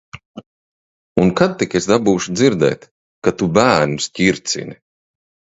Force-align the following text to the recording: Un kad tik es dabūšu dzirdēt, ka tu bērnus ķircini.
Un 1.23 1.29
kad 1.39 1.51
tik 1.59 1.75
es 1.79 1.87
dabūšu 1.91 2.33
dzirdēt, 2.39 2.89
ka 3.27 3.35
tu 3.43 3.51
bērnus 3.61 4.11
ķircini. 4.19 4.81